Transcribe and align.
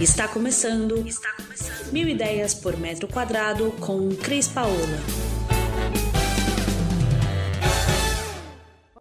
Está 0.00 0.28
começando, 0.28 0.94
está 1.08 1.28
começando. 1.34 1.92
Mil 1.92 2.06
ideias 2.06 2.54
por 2.54 2.76
metro 2.76 3.08
quadrado 3.08 3.72
com 3.84 4.08
Cris 4.10 4.46
Paola. 4.46 4.76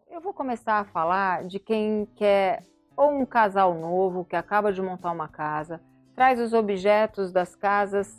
Eu 0.09 0.19
vou 0.19 0.33
começar 0.33 0.79
a 0.79 0.85
falar 0.85 1.43
de 1.43 1.59
quem 1.59 2.07
quer 2.15 2.63
ou 2.95 3.11
um 3.11 3.27
casal 3.27 3.75
novo 3.75 4.25
que 4.25 4.35
acaba 4.35 4.73
de 4.73 4.81
montar 4.81 5.11
uma 5.11 5.27
casa, 5.27 5.79
traz 6.15 6.39
os 6.39 6.51
objetos 6.51 7.31
das 7.31 7.55
casas 7.55 8.11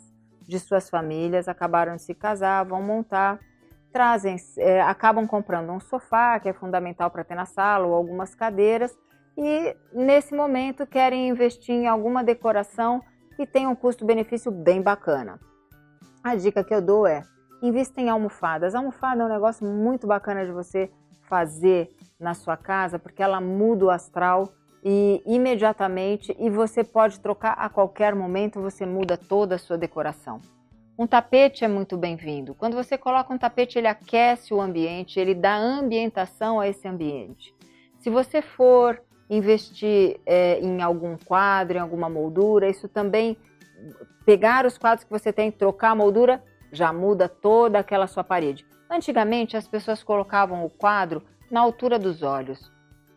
de 0.47 0.57
suas 0.57 0.89
famílias, 0.89 1.49
acabaram 1.49 1.97
de 1.97 2.01
se 2.01 2.15
casar, 2.15 2.63
vão 2.63 2.81
montar, 2.81 3.41
trazem, 3.91 4.37
é, 4.57 4.79
acabam 4.79 5.27
comprando 5.27 5.69
um 5.69 5.81
sofá 5.81 6.39
que 6.39 6.47
é 6.47 6.53
fundamental 6.53 7.11
para 7.11 7.25
ter 7.25 7.35
na 7.35 7.45
sala 7.45 7.87
ou 7.87 7.93
algumas 7.93 8.33
cadeiras 8.33 8.97
e 9.41 9.73
nesse 9.93 10.35
momento 10.35 10.85
querem 10.85 11.29
investir 11.29 11.73
em 11.73 11.87
alguma 11.87 12.21
decoração 12.21 13.01
que 13.37 13.47
tenha 13.47 13.69
um 13.69 13.75
custo-benefício 13.75 14.51
bem 14.51 14.81
bacana. 14.81 15.39
A 16.21 16.35
dica 16.35 16.61
que 16.61 16.75
eu 16.75 16.81
dou 16.81 17.07
é: 17.07 17.21
invista 17.61 18.01
em 18.01 18.09
almofadas. 18.09 18.75
Almofada 18.75 19.23
é 19.23 19.25
um 19.25 19.29
negócio 19.29 19.65
muito 19.65 20.05
bacana 20.05 20.45
de 20.45 20.51
você 20.51 20.91
fazer 21.21 21.89
na 22.19 22.33
sua 22.33 22.57
casa, 22.57 22.99
porque 22.99 23.23
ela 23.23 23.39
muda 23.39 23.85
o 23.85 23.89
astral 23.89 24.49
e 24.83 25.23
imediatamente 25.25 26.35
e 26.37 26.49
você 26.49 26.83
pode 26.83 27.21
trocar 27.21 27.53
a 27.53 27.69
qualquer 27.69 28.13
momento, 28.13 28.61
você 28.61 28.85
muda 28.85 29.15
toda 29.15 29.55
a 29.55 29.59
sua 29.59 29.77
decoração. 29.77 30.41
Um 30.97 31.07
tapete 31.07 31.63
é 31.63 31.67
muito 31.69 31.95
bem-vindo. 31.95 32.53
Quando 32.53 32.75
você 32.75 32.97
coloca 32.97 33.33
um 33.33 33.37
tapete, 33.37 33.77
ele 33.77 33.87
aquece 33.87 34.53
o 34.53 34.59
ambiente, 34.59 35.17
ele 35.17 35.33
dá 35.33 35.55
ambientação 35.55 36.59
a 36.59 36.67
esse 36.67 36.85
ambiente. 36.89 37.55
Se 37.99 38.09
você 38.09 38.41
for 38.41 39.01
investir 39.29 40.19
é, 40.25 40.59
em 40.59 40.81
algum 40.81 41.15
quadro, 41.17 41.77
em 41.77 41.81
alguma 41.81 42.09
moldura, 42.09 42.69
isso 42.69 42.87
também, 42.87 43.37
pegar 44.25 44.65
os 44.65 44.77
quadros 44.77 45.03
que 45.03 45.11
você 45.11 45.31
tem, 45.31 45.51
trocar 45.51 45.91
a 45.91 45.95
moldura, 45.95 46.43
já 46.71 46.91
muda 46.91 47.29
toda 47.29 47.79
aquela 47.79 48.07
sua 48.07 48.23
parede. 48.23 48.65
Antigamente 48.89 49.55
as 49.55 49.67
pessoas 49.67 50.01
colocavam 50.01 50.65
o 50.65 50.69
quadro 50.69 51.21
na 51.49 51.61
altura 51.61 51.99
dos 51.99 52.23
olhos. 52.23 52.71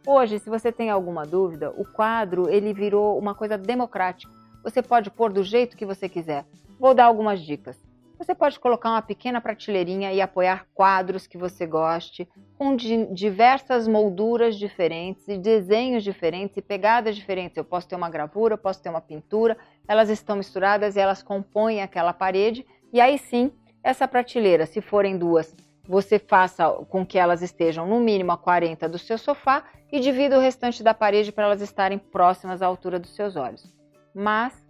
Hoje, 0.07 0.39
se 0.39 0.51
você 0.51 0.73
tem 0.73 0.91
alguma 0.91 1.25
dúvida, 1.25 1.71
o 1.71 1.85
quadro 1.85 2.51
ele 2.51 2.75
virou 2.75 3.19
uma 3.19 3.35
coisa 3.35 3.57
democrática. 3.57 4.33
Você 4.65 4.83
pode 4.83 5.11
pôr 5.11 5.33
do 5.33 5.43
jeito 5.43 5.77
que 5.77 5.87
você 5.87 6.09
quiser. 6.09 6.45
Vou 6.79 6.95
dar 6.95 7.05
algumas 7.05 7.41
dicas. 7.41 7.79
Você 8.23 8.37
pode 8.37 8.61
colocar 8.61 8.91
uma 8.91 9.03
pequena 9.03 9.41
prateleirinha 9.41 10.13
e 10.13 10.21
apoiar 10.21 10.69
quadros 10.73 11.27
que 11.27 11.37
você 11.37 11.67
goste, 11.67 12.29
com 12.57 12.77
diversas 12.77 13.89
molduras 13.89 14.55
diferentes 14.55 15.27
e 15.27 15.37
desenhos 15.37 16.05
diferentes 16.05 16.57
e 16.57 16.63
pegadas 16.63 17.17
diferentes. 17.17 17.57
Eu 17.57 17.65
posso 17.65 17.89
ter 17.89 17.97
uma 17.97 18.09
gravura, 18.09 18.55
eu 18.55 18.59
posso 18.59 18.81
ter 18.81 18.91
uma 18.91 19.01
pintura, 19.01 19.59
elas 19.89 20.09
estão 20.09 20.37
misturadas 20.37 20.95
e 20.95 21.01
elas 21.01 21.21
compõem 21.21 21.83
aquela 21.83 22.13
parede. 22.13 22.65
E 22.93 23.01
aí 23.01 23.19
sim, 23.19 23.51
essa 23.83 24.07
prateleira, 24.07 24.67
se 24.67 24.81
forem 24.81 25.19
duas, 25.19 25.53
você 25.85 26.17
faça 26.17 26.71
com 26.89 27.05
que 27.05 27.19
elas 27.19 27.43
estejam 27.43 27.89
no 27.89 27.99
mínimo 27.99 28.31
a 28.31 28.39
40 28.39 28.89
do 28.89 29.01
seu 29.01 29.19
sofá 29.19 29.65
e 29.91 29.99
divida 29.99 30.39
o 30.39 30.41
restante 30.41 30.81
da 30.81 30.95
parede 30.95 31.33
para 31.33 31.47
elas 31.47 31.61
estarem 31.61 31.99
próximas 31.99 32.63
à 32.63 32.67
altura 32.67 33.01
dos 33.01 33.17
seus 33.17 33.35
olhos. 33.35 33.75
Mas 34.15 34.62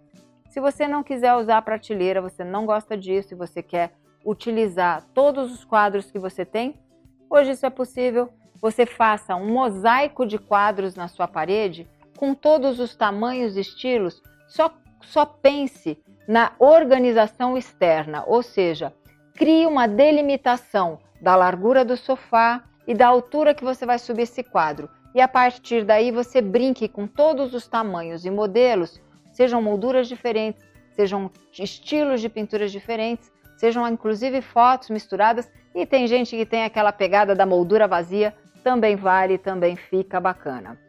se 0.53 0.59
você 0.59 0.87
não 0.87 1.01
quiser 1.01 1.33
usar 1.33 1.57
a 1.57 1.61
prateleira, 1.63 2.21
você 2.21 2.43
não 2.43 2.67
gosta 2.67 2.95
disso 2.95 3.33
e 3.33 3.35
você 3.35 3.63
quer 3.63 3.91
utilizar 4.23 5.03
todos 5.11 5.51
os 5.51 5.65
quadros 5.65 6.11
que 6.11 6.19
você 6.19 6.45
tem, 6.45 6.79
hoje 7.27 7.49
isso 7.49 7.65
é 7.65 7.71
possível. 7.71 8.29
Você 8.61 8.85
faça 8.85 9.35
um 9.35 9.51
mosaico 9.51 10.27
de 10.27 10.37
quadros 10.37 10.93
na 10.93 11.07
sua 11.07 11.27
parede 11.27 11.89
com 12.17 12.35
todos 12.35 12.79
os 12.79 12.95
tamanhos 12.95 13.57
e 13.57 13.61
estilos. 13.61 14.21
Só, 14.47 14.71
só 15.01 15.25
pense 15.25 15.97
na 16.27 16.51
organização 16.59 17.57
externa, 17.57 18.23
ou 18.27 18.43
seja, 18.43 18.93
crie 19.33 19.65
uma 19.65 19.87
delimitação 19.87 20.99
da 21.19 21.35
largura 21.35 21.83
do 21.83 21.97
sofá 21.97 22.63
e 22.85 22.93
da 22.93 23.07
altura 23.07 23.55
que 23.55 23.63
você 23.63 23.87
vai 23.87 23.97
subir 23.97 24.21
esse 24.21 24.43
quadro. 24.43 24.87
E 25.15 25.19
a 25.19 25.27
partir 25.27 25.83
daí 25.83 26.11
você 26.11 26.43
brinque 26.43 26.87
com 26.87 27.07
todos 27.07 27.55
os 27.55 27.67
tamanhos 27.67 28.23
e 28.23 28.29
modelos 28.29 29.01
sejam 29.33 29.61
molduras 29.61 30.07
diferentes, 30.07 30.63
sejam 30.91 31.29
estilos 31.51 32.21
de 32.21 32.29
pinturas 32.29 32.71
diferentes, 32.71 33.29
sejam 33.57 33.85
inclusive 33.87 34.41
fotos 34.41 34.89
misturadas. 34.89 35.51
E 35.75 35.85
tem 35.85 36.07
gente 36.07 36.35
que 36.35 36.45
tem 36.45 36.63
aquela 36.63 36.93
pegada 36.93 37.35
da 37.35 37.45
moldura 37.45 37.87
vazia, 37.87 38.33
também 38.63 38.95
vale, 38.95 39.37
também 39.37 39.75
fica 39.75 40.21
bacana. 40.21 40.79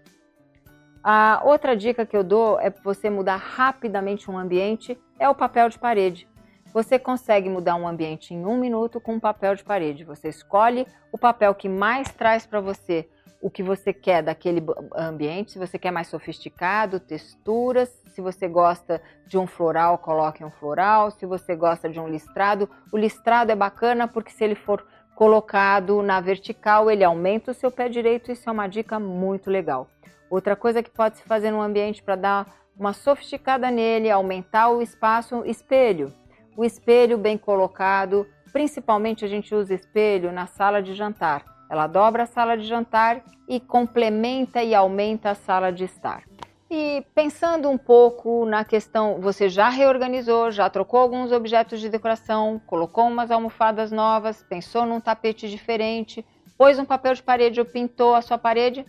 A 1.03 1.43
outra 1.45 1.77
dica 1.77 2.07
que 2.07 2.17
eu 2.17 2.23
dou 2.23 2.59
é 2.61 2.71
você 2.71 3.11
mudar 3.11 3.37
rapidamente 3.37 4.31
um 4.31 4.39
ambiente 4.39 4.99
é 5.19 5.29
o 5.29 5.35
papel 5.35 5.69
de 5.69 5.79
parede. 5.79 6.29
Você 6.73 6.99
consegue 6.99 7.49
mudar 7.49 7.77
um 7.77 7.87
ambiente 7.87 8.35
em 8.35 8.45
um 8.45 8.59
minuto 8.59 9.01
com 9.01 9.15
um 9.15 9.21
papel 9.21 9.55
de 9.55 9.63
parede. 9.63 10.03
Você 10.03 10.29
escolhe 10.29 10.87
o 11.13 11.19
papel 11.19 11.55
que 11.55 11.69
mais 11.69 12.11
traz 12.11 12.47
para 12.47 12.61
você 12.61 13.09
o 13.45 13.51
que 13.51 13.63
você 13.63 13.93
quer 13.93 14.23
daquele 14.23 14.65
ambiente, 14.97 15.53
se 15.53 15.59
você 15.59 15.79
quer 15.79 15.91
mais 15.91 16.07
sofisticado, 16.07 16.99
texturas, 16.99 17.91
se 18.07 18.23
você 18.23 18.49
gosta 18.49 19.03
de 19.27 19.37
um 19.37 19.47
floral, 19.47 19.99
coloque 19.99 20.43
um 20.43 20.51
floral, 20.51 21.11
se 21.11 21.27
você 21.27 21.55
gosta 21.55 21.87
de 21.87 22.01
um 22.01 22.09
listrado, 22.09 22.67
o 22.91 22.97
listrado 22.97 23.53
é 23.53 23.55
bacana 23.55 24.09
porque 24.09 24.31
se 24.31 24.43
ele 24.43 24.55
for 24.55 24.83
colocado 25.15 26.01
na 26.01 26.23
vertical, 26.23 26.91
ele 26.91 27.05
aumenta 27.05 27.51
o 27.51 27.55
seu 27.55 27.71
pé 27.71 27.87
direito, 27.87 28.33
isso 28.33 28.49
é 28.49 28.53
uma 28.53 28.67
dica 28.67 28.99
muito 28.99 29.51
legal. 29.51 29.91
Outra 30.31 30.57
coisa 30.57 30.83
que 30.83 30.91
pode 30.91 31.19
se 31.19 31.25
fazer 31.25 31.51
no 31.51 31.61
ambiente 31.61 32.03
para 32.03 32.17
dar 32.17 32.47
uma 32.75 32.95
sofisticada 32.95 33.71
nele, 33.71 34.11
aumentar 34.11 34.71
o 34.71 34.81
espaço, 34.81 35.45
espelho. 35.45 36.11
O 36.57 36.65
espelho 36.65 37.19
bem 37.19 37.37
colocado, 37.37 38.27
principalmente 38.55 39.23
a 39.23 39.29
gente 39.29 39.55
usa 39.55 39.75
espelho 39.75 40.33
na 40.33 40.47
sala 40.47 40.83
de 40.83 40.95
jantar 40.95 41.54
ela 41.69 41.87
dobra 41.87 42.25
a 42.25 42.27
sala 42.27 42.57
de 42.57 42.65
jantar 42.65 43.23
e 43.49 43.59
complementa 43.61 44.63
e 44.63 44.75
aumenta 44.75 45.31
a 45.31 45.35
sala 45.35 45.73
de 45.73 45.85
estar. 45.85 46.23
E 46.71 47.07
pensando 47.15 47.71
um 47.71 47.79
pouco 47.79 48.45
na 48.47 48.65
questão, 48.65 49.21
você 49.21 49.49
já 49.49 49.69
reorganizou, 49.69 50.51
já 50.51 50.69
trocou 50.69 50.99
alguns 50.99 51.31
objetos 51.31 51.81
de 51.81 51.89
decoração, 51.89 52.61
colocou 52.67 53.07
umas 53.07 53.31
almofadas 53.31 53.93
novas, 53.93 54.43
pensou 54.43 54.85
num 54.85 55.01
tapete 55.01 55.49
diferente, 55.49 56.25
pôs 56.59 56.79
um 56.79 56.85
papel 56.85 57.15
de 57.15 57.23
parede 57.23 57.61
ou 57.61 57.67
pintou 57.67 58.15
a 58.15 58.23
sua 58.23 58.39
parede? 58.39 58.85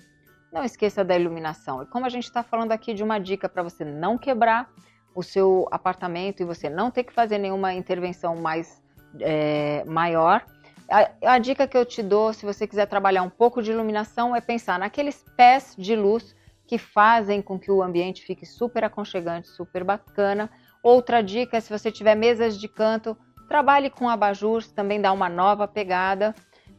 Não 0.52 0.64
esqueça 0.64 1.04
da 1.04 1.16
iluminação. 1.16 1.84
E 1.84 1.86
como 1.86 2.06
a 2.06 2.10
gente 2.10 2.24
está 2.24 2.42
falando 2.42 2.72
aqui 2.72 2.94
de 2.94 3.04
uma 3.04 3.20
dica 3.20 3.48
para 3.48 3.62
você 3.62 3.84
não 3.84 4.18
quebrar 4.18 4.70
o 5.14 5.22
seu 5.22 5.68
apartamento 5.70 6.42
e 6.42 6.46
você 6.46 6.70
não 6.70 6.90
ter 6.90 7.04
que 7.04 7.14
fazer 7.14 7.38
nenhuma 7.38 7.74
intervenção 7.74 8.36
mais 8.36 8.82
é, 9.20 9.84
maior, 9.86 10.44
a, 10.90 11.34
a, 11.34 11.40
dica 11.40 11.68
que 11.68 11.78
eu 11.78 11.86
te 11.86 12.04
dou, 12.04 12.34
se 12.34 12.46
você 12.46 12.68
quiser 12.68 12.86
trabalhar 12.86 13.24
um 13.24 13.30
pouco 13.30 13.62
de 13.62 13.72
iluminação, 13.72 14.36
é 14.36 14.42
pensar 14.42 14.78
naqueles 14.78 15.24
pés 15.36 15.76
de 15.78 15.96
luz 15.96 16.36
que 16.68 16.78
fazem 16.78 17.42
com 17.42 17.60
que 17.60 17.72
o 17.72 17.82
ambiente 17.82 18.24
fique 18.24 18.46
super 18.46 18.84
aconchegante, 18.84 19.48
super 19.48 19.84
bacana. 19.84 20.50
Outra 20.82 21.22
dica 21.22 21.58
é 21.58 21.60
se 21.60 21.70
você 21.70 21.92
tiver 21.92 22.16
mesas 22.16 22.58
de 22.58 22.68
canto, 22.68 23.18
trabalhe 23.48 23.90
com 23.90 24.10
abajur, 24.10 24.64
também 24.68 25.02
dá 25.02 25.12
uma 25.12 25.30
nova 25.30 25.68
pegada. 25.68 26.34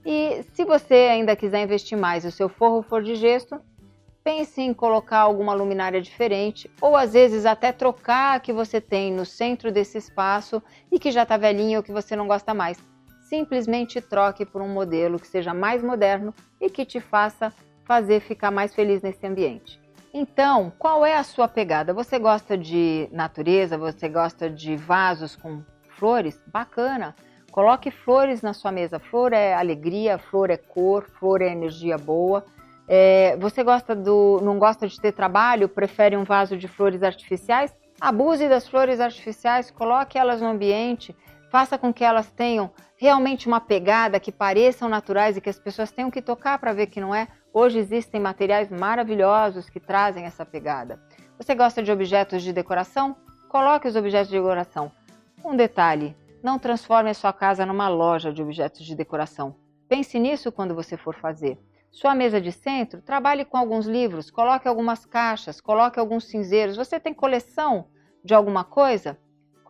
E 0.04 0.44
se 0.54 0.64
você 0.64 1.08
ainda 1.10 1.34
quiser 1.34 1.62
investir 1.62 1.98
mais 1.98 2.24
e 2.24 2.28
o 2.28 2.32
seu 2.32 2.48
forro 2.48 2.82
for 2.82 3.02
de 3.02 3.16
gesso, 3.16 3.60
pense 4.22 4.60
em 4.60 4.74
colocar 4.74 5.18
alguma 5.18 5.54
luminária 5.54 6.00
diferente 6.00 6.70
ou 6.80 6.96
às 6.96 7.12
vezes 7.12 7.46
até 7.46 7.70
trocar 7.72 8.36
a 8.36 8.40
que 8.40 8.52
você 8.52 8.80
tem 8.80 9.12
no 9.12 9.24
centro 9.24 9.70
desse 9.70 9.98
espaço 9.98 10.62
e 10.90 10.98
que 10.98 11.12
já 11.12 11.22
está 11.22 11.36
velhinho 11.36 11.78
ou 11.78 11.82
que 11.82 11.92
você 11.92 12.16
não 12.16 12.26
gosta 12.26 12.52
mais 12.52 12.76
simplesmente 13.28 14.00
troque 14.00 14.44
por 14.44 14.62
um 14.62 14.68
modelo 14.68 15.18
que 15.18 15.26
seja 15.26 15.52
mais 15.52 15.82
moderno 15.82 16.32
e 16.60 16.70
que 16.70 16.84
te 16.84 17.00
faça 17.00 17.52
fazer 17.84 18.20
ficar 18.20 18.50
mais 18.50 18.74
feliz 18.74 19.02
nesse 19.02 19.26
ambiente. 19.26 19.80
Então, 20.12 20.72
qual 20.78 21.04
é 21.04 21.16
a 21.16 21.22
sua 21.22 21.46
pegada? 21.46 21.92
Você 21.92 22.18
gosta 22.18 22.56
de 22.56 23.08
natureza? 23.12 23.76
Você 23.76 24.08
gosta 24.08 24.48
de 24.48 24.74
vasos 24.76 25.36
com 25.36 25.62
flores? 25.96 26.40
Bacana! 26.46 27.14
Coloque 27.52 27.90
flores 27.90 28.42
na 28.42 28.52
sua 28.52 28.72
mesa. 28.72 28.98
Flor 28.98 29.32
é 29.32 29.54
alegria, 29.54 30.18
flor 30.18 30.50
é 30.50 30.56
cor, 30.56 31.04
flor 31.18 31.42
é 31.42 31.50
energia 31.50 31.96
boa. 31.96 32.44
É, 32.88 33.36
você 33.38 33.62
gosta 33.62 33.94
do, 33.94 34.40
não 34.42 34.58
gosta 34.58 34.86
de 34.86 35.00
ter 35.00 35.12
trabalho? 35.12 35.68
Prefere 35.68 36.16
um 36.16 36.24
vaso 36.24 36.56
de 36.56 36.68
flores 36.68 37.02
artificiais? 37.02 37.74
Abuse 38.00 38.48
das 38.48 38.68
flores 38.68 39.00
artificiais, 39.00 39.70
coloque 39.70 40.18
elas 40.18 40.42
no 40.42 40.48
ambiente, 40.48 41.16
faça 41.50 41.78
com 41.78 41.92
que 41.92 42.04
elas 42.04 42.30
tenham 42.30 42.70
realmente 42.96 43.46
uma 43.46 43.60
pegada 43.60 44.18
que 44.18 44.32
pareçam 44.32 44.88
naturais 44.88 45.36
e 45.36 45.40
que 45.40 45.50
as 45.50 45.58
pessoas 45.58 45.90
tenham 45.90 46.10
que 46.10 46.22
tocar 46.22 46.58
para 46.58 46.72
ver 46.72 46.86
que 46.86 47.00
não 47.00 47.14
é. 47.14 47.28
Hoje 47.52 47.78
existem 47.78 48.20
materiais 48.20 48.70
maravilhosos 48.70 49.68
que 49.68 49.78
trazem 49.78 50.24
essa 50.24 50.44
pegada. 50.44 51.00
Você 51.38 51.54
gosta 51.54 51.82
de 51.82 51.92
objetos 51.92 52.42
de 52.42 52.52
decoração? 52.52 53.16
Coloque 53.48 53.86
os 53.86 53.96
objetos 53.96 54.28
de 54.28 54.36
decoração. 54.36 54.90
Um 55.44 55.54
detalhe: 55.54 56.16
não 56.42 56.58
transforme 56.58 57.10
a 57.10 57.14
sua 57.14 57.32
casa 57.32 57.66
numa 57.66 57.88
loja 57.88 58.32
de 58.32 58.42
objetos 58.42 58.84
de 58.84 58.94
decoração. 58.94 59.54
Pense 59.88 60.18
nisso 60.18 60.50
quando 60.50 60.74
você 60.74 60.96
for 60.96 61.14
fazer. 61.14 61.58
Sua 61.92 62.14
mesa 62.14 62.40
de 62.40 62.52
centro, 62.52 63.00
trabalhe 63.00 63.44
com 63.44 63.56
alguns 63.56 63.86
livros, 63.86 64.30
coloque 64.30 64.68
algumas 64.68 65.06
caixas, 65.06 65.60
coloque 65.60 65.98
alguns 65.98 66.24
cinzeiros. 66.24 66.76
Você 66.76 67.00
tem 67.00 67.14
coleção 67.14 67.86
de 68.22 68.34
alguma 68.34 68.64
coisa, 68.64 69.16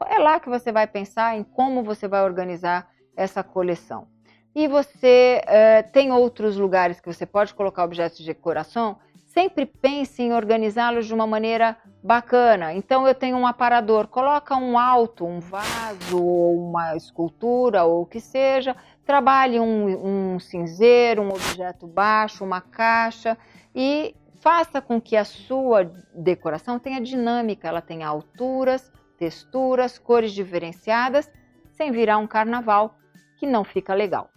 é 0.06 0.18
lá 0.18 0.40
que 0.40 0.48
você 0.48 0.72
vai 0.72 0.86
pensar 0.86 1.36
em 1.36 1.44
como 1.44 1.84
você 1.84 2.08
vai 2.08 2.22
organizar 2.22 2.88
essa 3.16 3.42
coleção. 3.42 4.06
E 4.54 4.68
você 4.68 5.42
uh, 5.44 5.90
tem 5.92 6.12
outros 6.12 6.56
lugares 6.56 7.00
que 7.00 7.12
você 7.12 7.26
pode 7.26 7.52
colocar 7.54 7.84
objetos 7.84 8.18
de 8.18 8.24
decoração, 8.24 8.96
sempre 9.26 9.66
pense 9.66 10.22
em 10.22 10.32
organizá-los 10.32 11.06
de 11.06 11.12
uma 11.12 11.26
maneira 11.26 11.76
bacana. 12.02 12.72
Então 12.72 13.06
eu 13.06 13.14
tenho 13.14 13.36
um 13.36 13.46
aparador, 13.46 14.06
coloca 14.06 14.56
um 14.56 14.78
alto, 14.78 15.26
um 15.26 15.40
vaso 15.40 16.22
ou 16.22 16.70
uma 16.70 16.96
escultura 16.96 17.84
ou 17.84 18.02
o 18.02 18.06
que 18.06 18.18
seja, 18.18 18.74
trabalhe 19.04 19.60
um, 19.60 20.34
um 20.34 20.38
cinzeiro, 20.38 21.20
um 21.20 21.28
objeto 21.28 21.86
baixo, 21.86 22.42
uma 22.42 22.62
caixa. 22.62 23.36
E 23.74 24.14
faça 24.40 24.80
com 24.80 24.98
que 24.98 25.16
a 25.16 25.24
sua 25.24 25.84
decoração 26.14 26.78
tenha 26.78 27.00
dinâmica, 27.00 27.68
ela 27.68 27.82
tenha 27.82 28.08
alturas, 28.08 28.90
texturas, 29.18 29.98
cores 29.98 30.32
diferenciadas, 30.32 31.30
sem 31.72 31.92
virar 31.92 32.16
um 32.16 32.26
carnaval 32.26 32.94
que 33.36 33.46
não 33.46 33.64
fica 33.64 33.94
legal. 33.94 34.30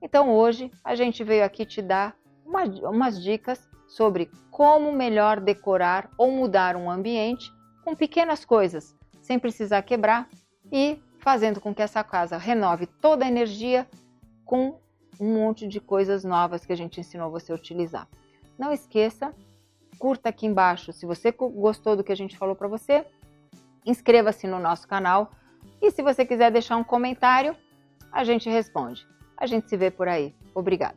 Então 0.00 0.30
hoje 0.30 0.70
a 0.82 0.94
gente 0.94 1.24
veio 1.24 1.44
aqui 1.44 1.64
te 1.64 1.80
dar 1.80 2.16
uma, 2.44 2.64
umas 2.88 3.22
dicas 3.22 3.68
sobre 3.86 4.30
como 4.50 4.92
melhor 4.92 5.40
decorar 5.40 6.10
ou 6.18 6.30
mudar 6.30 6.76
um 6.76 6.90
ambiente 6.90 7.52
com 7.84 7.94
pequenas 7.94 8.44
coisas, 8.44 8.94
sem 9.20 9.38
precisar 9.38 9.82
quebrar 9.82 10.28
e 10.70 10.98
fazendo 11.18 11.60
com 11.60 11.74
que 11.74 11.82
essa 11.82 12.04
casa 12.04 12.36
renove 12.36 12.86
toda 12.86 13.24
a 13.24 13.28
energia 13.28 13.88
com 14.44 14.78
um 15.20 15.34
monte 15.34 15.66
de 15.66 15.80
coisas 15.80 16.24
novas 16.24 16.66
que 16.66 16.72
a 16.72 16.76
gente 16.76 17.00
ensinou 17.00 17.30
você 17.30 17.52
a 17.52 17.54
utilizar. 17.54 18.08
Não 18.58 18.72
esqueça, 18.72 19.34
curta 19.98 20.28
aqui 20.28 20.46
embaixo 20.46 20.92
se 20.92 21.06
você 21.06 21.32
gostou 21.32 21.96
do 21.96 22.04
que 22.04 22.12
a 22.12 22.16
gente 22.16 22.36
falou 22.36 22.54
para 22.54 22.68
você, 22.68 23.06
inscreva-se 23.86 24.46
no 24.46 24.58
nosso 24.58 24.86
canal 24.88 25.30
e 25.80 25.90
se 25.90 26.02
você 26.02 26.24
quiser 26.24 26.50
deixar 26.50 26.76
um 26.76 26.84
comentário, 26.84 27.56
a 28.14 28.22
gente 28.22 28.48
responde. 28.48 29.06
A 29.36 29.44
gente 29.44 29.68
se 29.68 29.76
vê 29.76 29.90
por 29.90 30.06
aí. 30.06 30.32
Obrigada. 30.54 30.96